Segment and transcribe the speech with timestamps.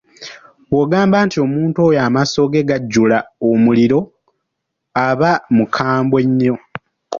[0.69, 3.19] Bw’ogamba nti omuntu oyo amaaso ge gajjula
[3.49, 3.99] omuliro,
[5.07, 6.55] aba mukambwe nnyo.